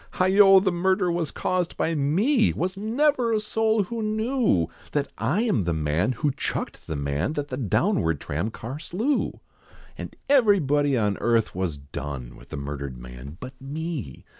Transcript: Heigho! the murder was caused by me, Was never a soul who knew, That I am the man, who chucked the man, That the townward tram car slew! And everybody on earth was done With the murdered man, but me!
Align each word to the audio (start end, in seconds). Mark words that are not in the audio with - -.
Heigho! 0.13 0.59
the 0.59 0.71
murder 0.71 1.11
was 1.11 1.29
caused 1.29 1.77
by 1.77 1.93
me, 1.93 2.53
Was 2.53 2.75
never 2.75 3.33
a 3.33 3.39
soul 3.39 3.83
who 3.83 4.01
knew, 4.01 4.67
That 4.93 5.11
I 5.19 5.43
am 5.43 5.61
the 5.65 5.75
man, 5.75 6.13
who 6.13 6.31
chucked 6.31 6.87
the 6.87 6.95
man, 6.95 7.33
That 7.33 7.49
the 7.49 7.57
townward 7.57 8.19
tram 8.19 8.49
car 8.49 8.79
slew! 8.79 9.41
And 9.95 10.15
everybody 10.27 10.97
on 10.97 11.19
earth 11.19 11.53
was 11.53 11.77
done 11.77 12.35
With 12.35 12.49
the 12.49 12.57
murdered 12.57 12.97
man, 12.97 13.37
but 13.39 13.53
me! 13.61 14.25